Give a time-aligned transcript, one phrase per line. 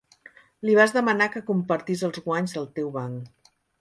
[0.69, 3.53] Li vas demanar que compartís els guanys del teu banc.